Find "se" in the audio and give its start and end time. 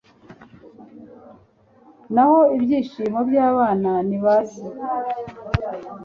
4.49-4.63